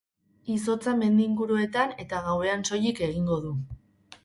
Izotza 0.53 0.93
mendi 1.01 1.27
inguruetan 1.31 1.93
eta 2.05 2.23
gauean 2.31 2.67
soilik 2.73 3.05
egingo 3.11 3.41
du. 3.47 3.55